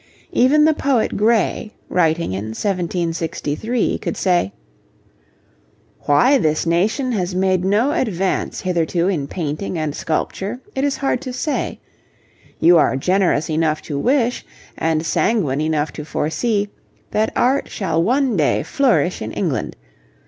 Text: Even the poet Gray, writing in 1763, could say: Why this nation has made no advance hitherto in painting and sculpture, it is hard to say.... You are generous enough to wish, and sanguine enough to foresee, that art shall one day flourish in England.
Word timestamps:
Even 0.31 0.65
the 0.65 0.73
poet 0.73 1.15
Gray, 1.15 1.73
writing 1.87 2.33
in 2.33 2.45
1763, 2.55 3.99
could 3.99 4.17
say: 4.17 4.51
Why 6.07 6.39
this 6.39 6.65
nation 6.65 7.11
has 7.11 7.35
made 7.35 7.63
no 7.63 7.91
advance 7.91 8.61
hitherto 8.61 9.07
in 9.07 9.27
painting 9.27 9.77
and 9.77 9.95
sculpture, 9.95 10.59
it 10.73 10.83
is 10.83 10.97
hard 10.97 11.21
to 11.21 11.31
say.... 11.31 11.79
You 12.59 12.79
are 12.79 12.97
generous 12.97 13.47
enough 13.47 13.83
to 13.83 13.99
wish, 13.99 14.43
and 14.75 15.05
sanguine 15.05 15.61
enough 15.61 15.91
to 15.91 16.03
foresee, 16.03 16.69
that 17.11 17.31
art 17.35 17.69
shall 17.69 18.01
one 18.01 18.35
day 18.35 18.63
flourish 18.63 19.21
in 19.21 19.31
England. 19.31 19.75